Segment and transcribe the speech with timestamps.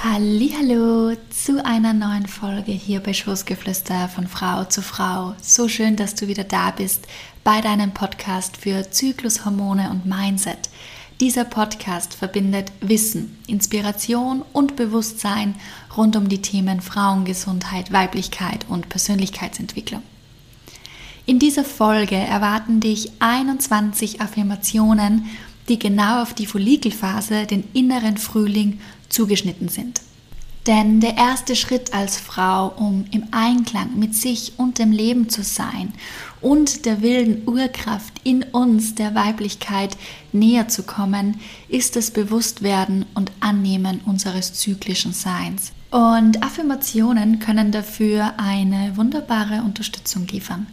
[0.00, 5.34] Hallo zu einer neuen Folge hier bei Schoßgeflüster von Frau zu Frau.
[5.42, 7.08] So schön, dass du wieder da bist
[7.42, 10.70] bei deinem Podcast für Zyklushormone und Mindset.
[11.20, 15.56] Dieser Podcast verbindet Wissen, Inspiration und Bewusstsein
[15.96, 20.02] rund um die Themen Frauengesundheit, Weiblichkeit und Persönlichkeitsentwicklung.
[21.26, 25.24] In dieser Folge erwarten dich 21 Affirmationen,
[25.68, 30.00] die genau auf die Follikelphase, den inneren Frühling zugeschnitten sind.
[30.66, 35.42] Denn der erste Schritt als Frau, um im Einklang mit sich und dem Leben zu
[35.42, 35.94] sein
[36.42, 39.96] und der wilden Urkraft in uns, der Weiblichkeit,
[40.32, 45.72] näher zu kommen, ist das Bewusstwerden und Annehmen unseres zyklischen Seins.
[45.90, 50.66] Und Affirmationen können dafür eine wunderbare Unterstützung liefern.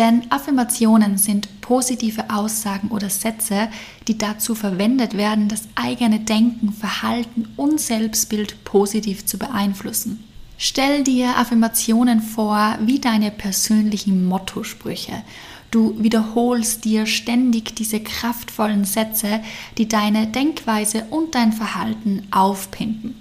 [0.00, 3.68] Denn Affirmationen sind positive Aussagen oder Sätze,
[4.08, 10.24] die dazu verwendet werden, das eigene Denken, Verhalten und Selbstbild positiv zu beeinflussen.
[10.56, 15.22] Stell dir Affirmationen vor wie deine persönlichen Motto-Sprüche.
[15.70, 19.42] Du wiederholst dir ständig diese kraftvollen Sätze,
[19.76, 23.16] die deine Denkweise und dein Verhalten aufpimpen.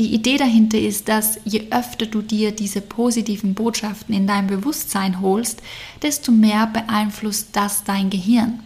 [0.00, 5.20] Die Idee dahinter ist, dass je öfter du dir diese positiven Botschaften in dein Bewusstsein
[5.20, 5.60] holst,
[6.00, 8.60] desto mehr beeinflusst das dein Gehirn.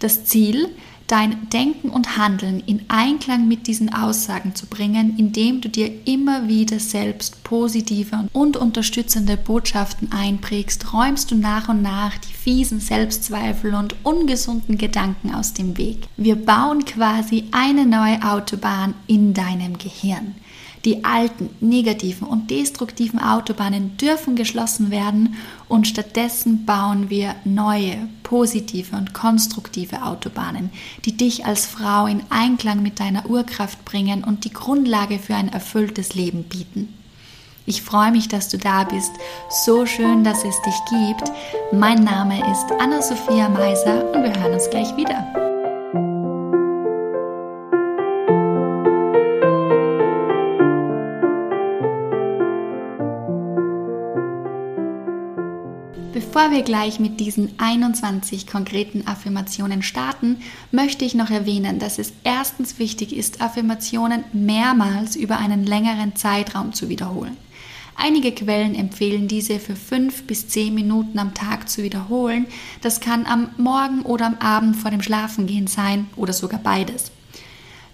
[0.00, 0.68] Das Ziel,
[1.06, 6.46] dein Denken und Handeln in Einklang mit diesen Aussagen zu bringen, indem du dir immer
[6.46, 13.74] wieder selbst positive und unterstützende Botschaften einprägst, räumst du nach und nach die fiesen Selbstzweifel
[13.74, 16.00] und ungesunden Gedanken aus dem Weg.
[16.18, 20.34] Wir bauen quasi eine neue Autobahn in deinem Gehirn.
[20.84, 25.34] Die alten, negativen und destruktiven Autobahnen dürfen geschlossen werden
[25.68, 30.70] und stattdessen bauen wir neue, positive und konstruktive Autobahnen,
[31.04, 35.52] die dich als Frau in Einklang mit deiner Urkraft bringen und die Grundlage für ein
[35.52, 36.94] erfülltes Leben bieten.
[37.66, 39.12] Ich freue mich, dass du da bist.
[39.64, 41.30] So schön, dass es dich gibt.
[41.72, 45.49] Mein Name ist Anna-Sophia Meiser und wir hören uns gleich wieder.
[56.40, 60.38] Bevor wir gleich mit diesen 21 konkreten Affirmationen starten,
[60.72, 66.72] möchte ich noch erwähnen, dass es erstens wichtig ist, Affirmationen mehrmals über einen längeren Zeitraum
[66.72, 67.36] zu wiederholen.
[67.94, 72.46] Einige Quellen empfehlen diese für fünf bis zehn Minuten am Tag zu wiederholen.
[72.80, 77.12] Das kann am Morgen oder am Abend vor dem Schlafengehen sein oder sogar beides.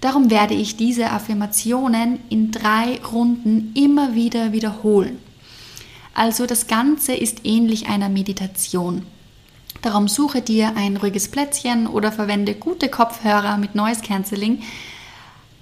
[0.00, 5.18] Darum werde ich diese Affirmationen in drei Runden immer wieder wiederholen.
[6.16, 9.02] Also das Ganze ist ähnlich einer Meditation.
[9.82, 14.62] Darum suche dir ein ruhiges Plätzchen oder verwende gute Kopfhörer mit Noise Cancelling.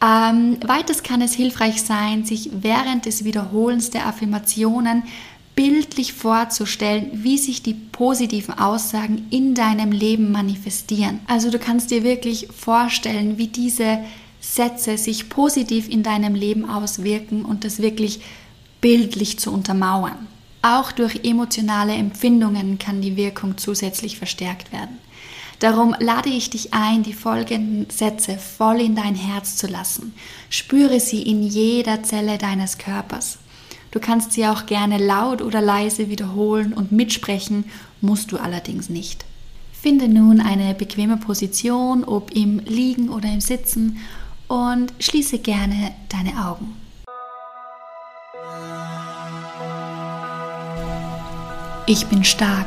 [0.00, 5.02] Ähm, weiters kann es hilfreich sein, sich während des Wiederholens der Affirmationen
[5.56, 11.18] bildlich vorzustellen, wie sich die positiven Aussagen in deinem Leben manifestieren.
[11.26, 13.98] Also du kannst dir wirklich vorstellen, wie diese
[14.40, 18.20] Sätze sich positiv in deinem Leben auswirken und das wirklich
[18.80, 20.28] bildlich zu untermauern.
[20.64, 24.96] Auch durch emotionale Empfindungen kann die Wirkung zusätzlich verstärkt werden.
[25.58, 30.14] Darum lade ich dich ein, die folgenden Sätze voll in dein Herz zu lassen.
[30.48, 33.36] Spüre sie in jeder Zelle deines Körpers.
[33.90, 37.66] Du kannst sie auch gerne laut oder leise wiederholen und mitsprechen,
[38.00, 39.26] musst du allerdings nicht.
[39.70, 43.98] Finde nun eine bequeme Position, ob im Liegen oder im Sitzen
[44.48, 46.83] und schließe gerne deine Augen.
[51.86, 52.66] Ich bin stark,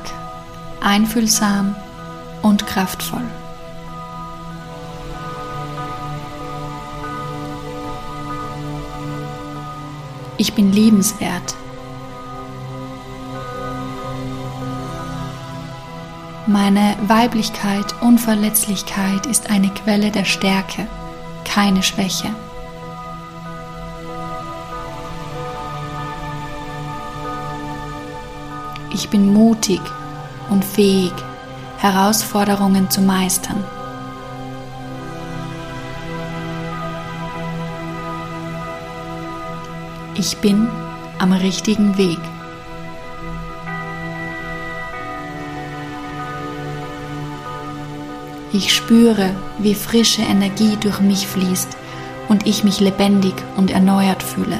[0.79, 1.75] einfühlsam
[2.43, 3.23] und kraftvoll.
[10.37, 11.55] Ich bin liebenswert.
[16.45, 20.85] Meine Weiblichkeit und Verletzlichkeit ist eine Quelle der Stärke,
[21.43, 22.29] keine Schwäche.
[28.97, 29.79] Ich bin mutig
[30.49, 31.13] und fähig,
[31.77, 33.63] Herausforderungen zu meistern.
[40.15, 40.67] Ich bin
[41.19, 42.17] am richtigen Weg.
[48.51, 49.29] Ich spüre,
[49.59, 51.77] wie frische Energie durch mich fließt
[52.29, 54.57] und ich mich lebendig und erneuert fühle.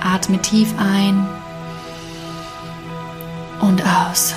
[0.00, 1.35] Atme tief ein
[3.60, 4.34] und aus.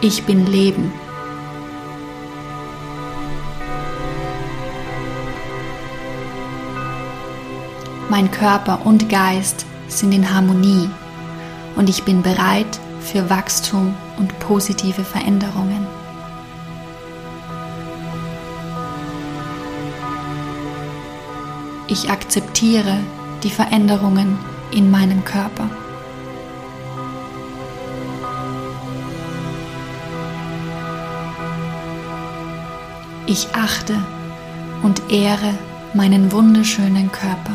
[0.00, 0.92] Ich bin Leben.
[8.08, 10.88] Mein Körper und Geist sind in Harmonie
[11.76, 15.86] und ich bin bereit für Wachstum und positive Veränderungen.
[21.88, 22.98] Ich akzeptiere
[23.42, 24.38] die Veränderungen
[24.70, 25.68] in meinem Körper.
[33.26, 33.94] Ich achte
[34.82, 35.52] und ehre
[35.94, 37.52] meinen wunderschönen Körper.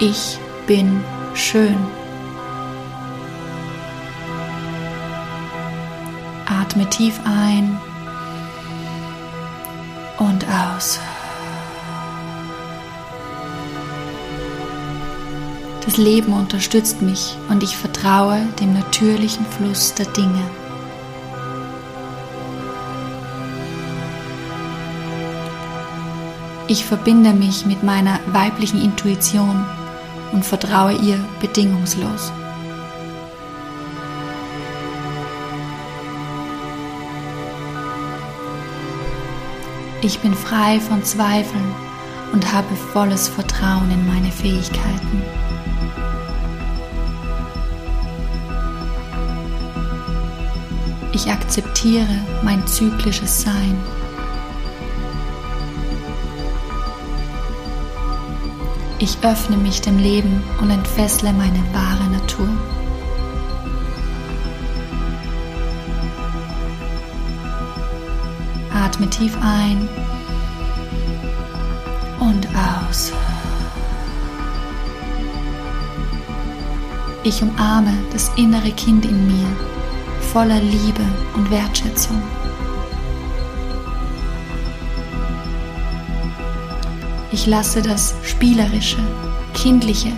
[0.00, 1.00] Ich bin
[1.34, 2.01] schön.
[6.62, 7.76] Atme tief ein
[10.18, 11.00] und aus.
[15.84, 20.40] Das Leben unterstützt mich und ich vertraue dem natürlichen Fluss der Dinge.
[26.68, 29.64] Ich verbinde mich mit meiner weiblichen Intuition
[30.30, 32.32] und vertraue ihr bedingungslos.
[40.04, 41.74] Ich bin frei von Zweifeln
[42.32, 45.22] und habe volles Vertrauen in meine Fähigkeiten.
[51.12, 53.78] Ich akzeptiere mein zyklisches Sein.
[58.98, 62.48] Ich öffne mich dem Leben und entfessle meine wahre Natur.
[68.92, 69.88] Atme tief ein
[72.20, 73.10] und aus.
[77.22, 79.46] Ich umarme das innere Kind in mir
[80.32, 81.04] voller Liebe
[81.34, 82.20] und Wertschätzung.
[87.30, 88.98] Ich lasse das Spielerische,
[89.54, 90.12] Kindliche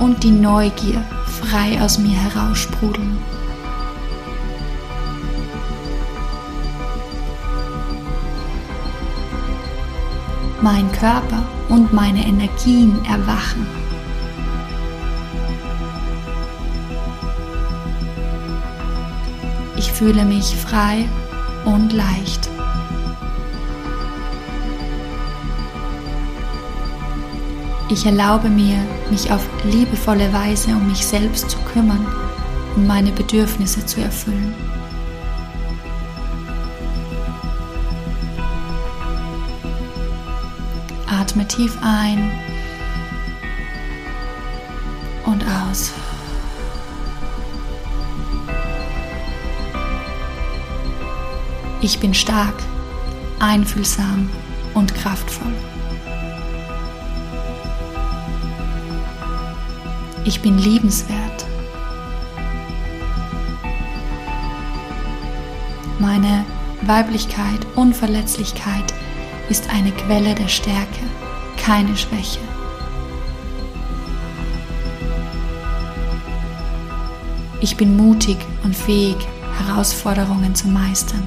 [0.00, 1.02] und die Neugier
[1.40, 3.15] frei aus mir heraussprudeln.
[10.66, 13.68] Mein Körper und meine Energien erwachen.
[19.76, 21.08] Ich fühle mich frei
[21.66, 22.48] und leicht.
[27.88, 28.78] Ich erlaube mir,
[29.08, 32.04] mich auf liebevolle Weise um mich selbst zu kümmern
[32.74, 34.65] und meine Bedürfnisse zu erfüllen.
[41.26, 42.30] Atme tief ein
[45.24, 45.90] und aus.
[51.80, 52.54] Ich bin stark,
[53.40, 54.30] einfühlsam
[54.74, 55.52] und kraftvoll.
[60.24, 61.44] Ich bin liebenswert.
[65.98, 66.44] Meine
[66.82, 68.95] Weiblichkeit und Verletzlichkeit
[69.48, 71.02] ist eine Quelle der Stärke,
[71.56, 72.40] keine Schwäche.
[77.60, 79.16] Ich bin mutig und fähig,
[79.58, 81.26] Herausforderungen zu meistern.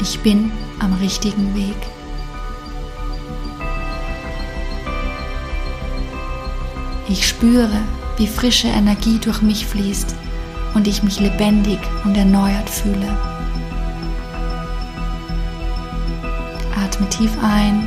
[0.00, 1.76] Ich bin am richtigen Weg.
[7.08, 7.80] Ich spüre,
[8.16, 10.14] wie frische Energie durch mich fließt
[10.74, 13.35] und ich mich lebendig und erneuert fühle.
[16.96, 17.86] Atme tief ein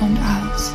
[0.00, 0.74] und aus.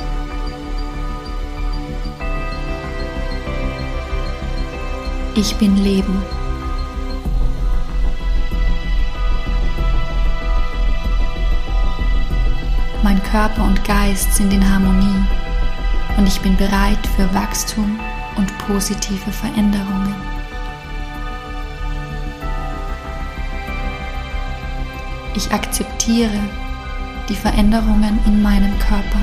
[5.36, 6.22] Ich bin Leben.
[13.04, 15.26] Mein Körper und Geist sind in Harmonie
[16.18, 18.00] und ich bin bereit für Wachstum
[18.38, 20.35] und positive Veränderungen.
[25.36, 26.40] Ich akzeptiere
[27.28, 29.20] die Veränderungen in meinem Körper.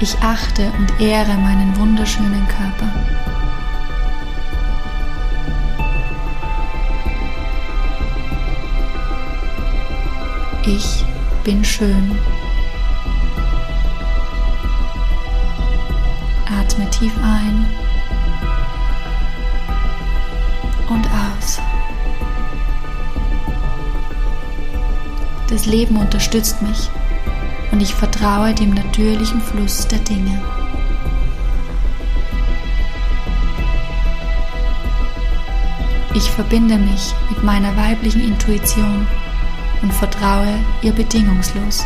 [0.00, 2.92] Ich achte und ehre meinen wunderschönen Körper.
[10.66, 11.04] Ich
[11.42, 12.18] bin schön.
[16.50, 17.81] Atme tief ein
[25.52, 26.88] Das Leben unterstützt mich
[27.72, 30.40] und ich vertraue dem natürlichen Fluss der Dinge.
[36.14, 39.06] Ich verbinde mich mit meiner weiblichen Intuition
[39.82, 41.84] und vertraue ihr bedingungslos.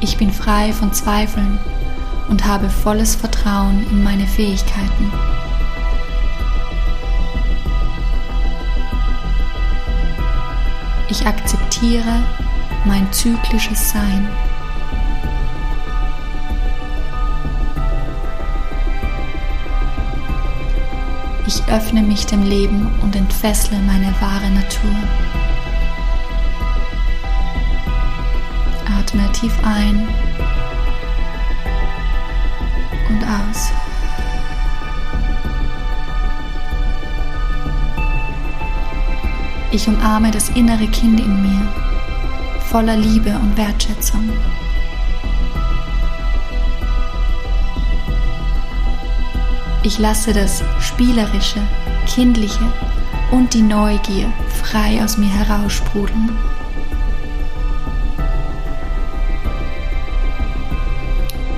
[0.00, 1.58] Ich bin frei von Zweifeln
[2.28, 5.12] und habe volles Vertrauen in meine Fähigkeiten.
[11.18, 12.22] Ich akzeptiere
[12.84, 14.28] mein zyklisches Sein.
[21.46, 24.94] Ich öffne mich dem Leben und entfessle meine wahre Natur.
[28.98, 30.06] Atme tief ein
[33.08, 33.65] und aus.
[39.76, 41.68] Ich umarme das innere Kind in mir,
[42.70, 44.26] voller Liebe und Wertschätzung.
[49.82, 51.60] Ich lasse das Spielerische,
[52.06, 52.64] Kindliche
[53.30, 56.30] und die Neugier frei aus mir heraussprudeln.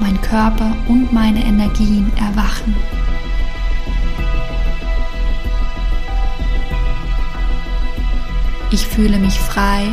[0.00, 2.74] Mein Körper und meine Energien erwachen.
[8.70, 9.88] Ich fühle mich frei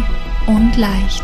[0.47, 1.23] und leicht.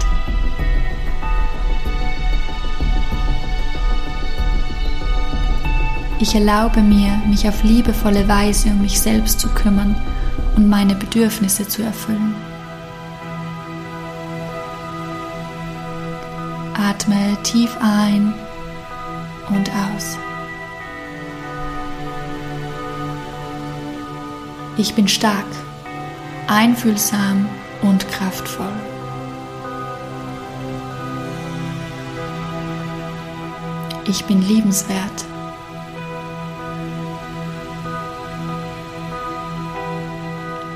[6.20, 9.96] Ich erlaube mir, mich auf liebevolle Weise um mich selbst zu kümmern
[10.56, 12.36] und meine Bedürfnisse zu erfüllen.
[16.76, 18.34] Atme tief ein
[19.50, 20.18] und aus.
[24.78, 25.46] Ich bin stark,
[26.52, 27.48] einfühlsam
[27.82, 28.74] und kraftvoll.
[34.06, 35.26] Ich bin liebenswert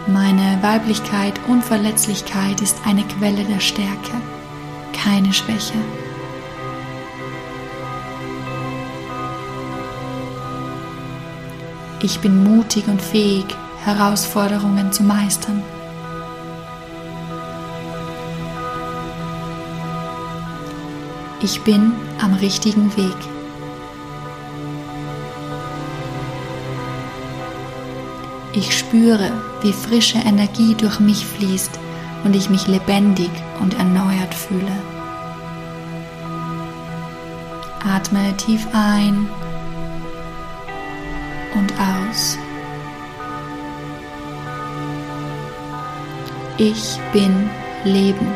[0.07, 4.11] Meine Weiblichkeit und Verletzlichkeit ist eine Quelle der Stärke,
[4.93, 5.73] keine Schwäche.
[12.01, 13.45] Ich bin mutig und fähig,
[13.85, 15.63] Herausforderungen zu meistern.
[21.41, 23.15] Ich bin am richtigen Weg.
[28.53, 31.79] Ich spüre, wie frische Energie durch mich fließt
[32.23, 34.75] und ich mich lebendig und erneuert fühle.
[37.87, 39.29] Atme tief ein
[41.53, 41.94] und aus.
[46.57, 47.49] Ich bin
[47.83, 48.27] Leben.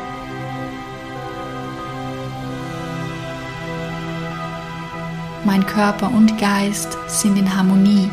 [5.45, 8.11] Mein Körper und Geist sind in Harmonie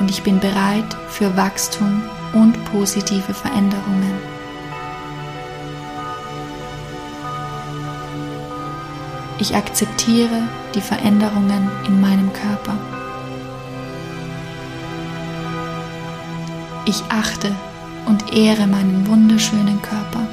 [0.00, 2.02] und ich bin bereit für Wachstum
[2.32, 4.14] und positive Veränderungen.
[9.38, 12.78] Ich akzeptiere die Veränderungen in meinem Körper.
[16.86, 17.54] Ich achte
[18.06, 20.26] und ehre meinen wunderschönen Körper.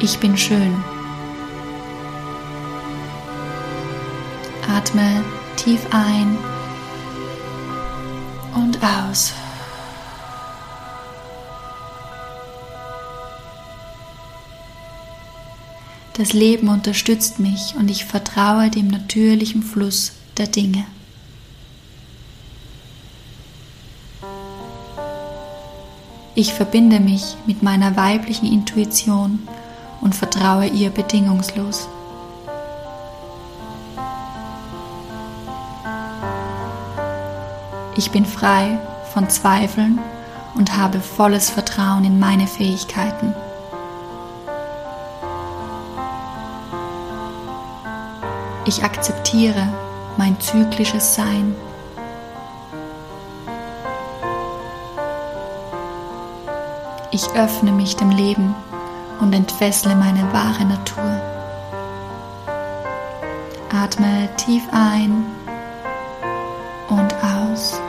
[0.00, 0.76] Ich bin schön.
[4.68, 5.24] Atme
[5.56, 6.38] tief ein
[8.54, 9.32] und aus.
[16.18, 20.84] Das Leben unterstützt mich und ich vertraue dem natürlichen Fluss der Dinge.
[26.40, 29.48] Ich verbinde mich mit meiner weiblichen Intuition
[30.00, 31.88] und vertraue ihr bedingungslos.
[37.96, 38.78] Ich bin frei
[39.12, 39.98] von Zweifeln
[40.54, 43.34] und habe volles Vertrauen in meine Fähigkeiten.
[48.64, 49.66] Ich akzeptiere
[50.16, 51.56] mein zyklisches Sein.
[57.20, 58.54] Ich öffne mich dem Leben
[59.18, 61.20] und entfessle meine wahre Natur.
[63.74, 65.26] Atme tief ein
[66.88, 67.80] und aus.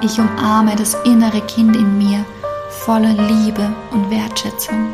[0.00, 2.24] Ich umarme das innere Kind in mir
[2.70, 4.88] voller Liebe und Wertschätzung.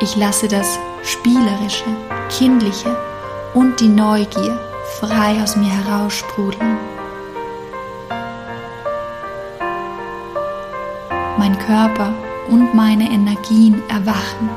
[0.00, 1.84] Ich lasse das Spielerische,
[2.28, 2.96] Kindliche
[3.54, 4.65] und die Neugier
[5.00, 6.78] frei aus mir heraussprudeln.
[11.38, 12.14] Mein Körper
[12.48, 14.48] und meine Energien erwachen.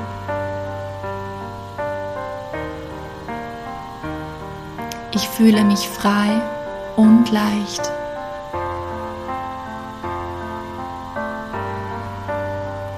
[5.13, 6.41] Ich fühle mich frei
[6.95, 7.91] und leicht.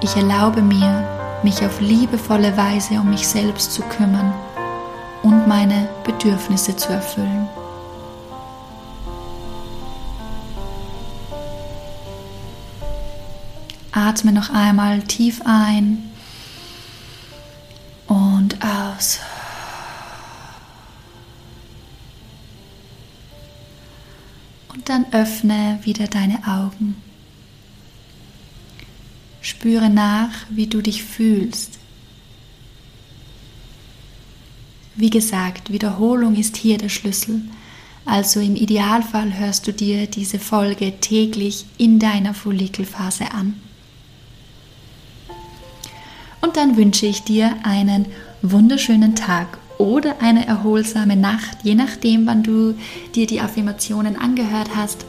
[0.00, 1.08] Ich erlaube mir,
[1.42, 4.32] mich auf liebevolle Weise um mich selbst zu kümmern
[5.22, 7.48] und meine Bedürfnisse zu erfüllen.
[13.92, 16.10] Atme noch einmal tief ein
[18.06, 19.20] und aus.
[24.72, 26.96] Und dann öffne wieder deine Augen.
[29.42, 31.81] Spüre nach, wie du dich fühlst.
[35.02, 37.42] Wie gesagt, Wiederholung ist hier der Schlüssel.
[38.04, 43.54] Also im Idealfall hörst du dir diese Folge täglich in deiner Follikelphase an.
[46.40, 48.06] Und dann wünsche ich dir einen
[48.42, 52.76] wunderschönen Tag oder eine erholsame Nacht, je nachdem, wann du
[53.16, 55.04] dir die Affirmationen angehört hast.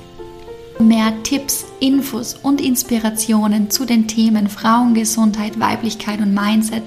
[0.79, 6.81] Mehr Tipps, Infos und Inspirationen zu den Themen Frauengesundheit, Weiblichkeit und Mindset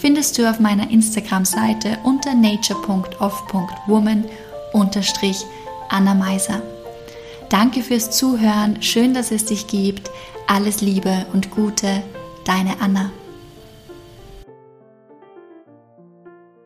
[0.00, 4.24] findest du auf meiner Instagram-Seite unter nature.off.woman
[5.90, 6.62] Anna Meiser.
[7.50, 10.10] Danke fürs Zuhören, schön, dass es dich gibt.
[10.46, 12.02] Alles Liebe und Gute,
[12.44, 13.10] deine Anna.